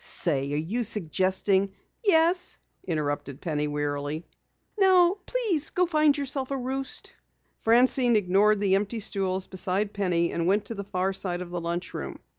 "Say, 0.03 0.51
are 0.51 0.55
you 0.57 0.83
suggesting?" 0.83 1.73
"Yes," 2.03 2.57
interrupted 2.87 3.39
Penny 3.39 3.67
wearily. 3.67 4.25
"Now 4.75 5.17
please 5.27 5.69
go 5.69 5.85
find 5.85 6.17
yourself 6.17 6.49
a 6.49 6.57
roost!" 6.57 7.13
Francine 7.59 8.15
ignored 8.15 8.59
the 8.59 8.73
empty 8.73 8.99
stools 8.99 9.45
beside 9.45 9.93
Penny 9.93 10.31
and 10.31 10.47
went 10.47 10.65
to 10.65 10.73
the 10.73 10.83
far 10.83 11.13
side 11.13 11.43
of 11.43 11.51
the 11.51 11.61
lunch 11.61 11.93
room. 11.93 12.17